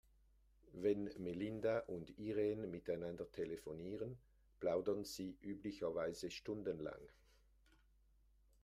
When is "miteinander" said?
2.65-3.31